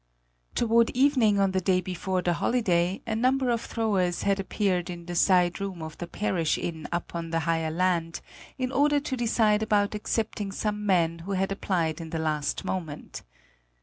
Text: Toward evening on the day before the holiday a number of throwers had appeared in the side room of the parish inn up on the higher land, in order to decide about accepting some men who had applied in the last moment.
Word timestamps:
Toward 0.55 0.89
evening 0.95 1.39
on 1.39 1.51
the 1.51 1.61
day 1.61 1.79
before 1.79 2.23
the 2.23 2.33
holiday 2.33 3.03
a 3.05 3.15
number 3.15 3.51
of 3.51 3.61
throwers 3.61 4.23
had 4.23 4.39
appeared 4.39 4.89
in 4.89 5.05
the 5.05 5.13
side 5.13 5.61
room 5.61 5.83
of 5.83 5.95
the 5.99 6.07
parish 6.07 6.57
inn 6.57 6.87
up 6.91 7.13
on 7.13 7.29
the 7.29 7.41
higher 7.41 7.69
land, 7.69 8.19
in 8.57 8.71
order 8.71 8.99
to 8.99 9.15
decide 9.15 9.61
about 9.61 9.93
accepting 9.93 10.51
some 10.51 10.87
men 10.87 11.19
who 11.19 11.33
had 11.33 11.51
applied 11.51 12.01
in 12.01 12.09
the 12.09 12.17
last 12.17 12.65
moment. 12.65 13.21